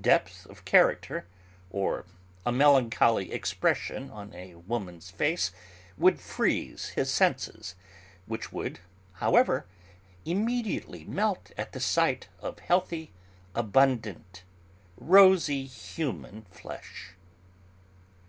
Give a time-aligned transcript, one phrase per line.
[0.00, 1.26] Depth of character,
[1.70, 2.06] or
[2.44, 5.52] a melancholy expression on a woman's face
[5.96, 7.76] would freeze his senses,
[8.26, 8.80] which would,
[9.12, 9.64] however,
[10.24, 13.12] immediately melt at the sight of healthy,
[13.54, 14.42] abundant,
[14.96, 17.12] rosy human flesh.